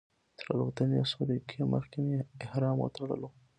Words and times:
تر 0.39 0.45
الوتنې 0.53 0.99
څو 1.11 1.19
دقیقې 1.29 1.61
مخکې 1.73 1.99
مې 2.05 2.17
احرام 2.43 2.77
وتړلو. 2.79 3.29